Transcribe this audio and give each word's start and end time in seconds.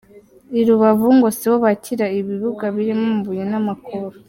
I 0.59 0.61
Rubavu, 0.67 1.07
ngo 1.17 1.27
sibo 1.37 1.55
bakira 1.65 2.05
ibibuga 2.19 2.65
birimo 2.75 3.03
amabuye 3.07 3.43
n’amakoro…. 3.51 4.07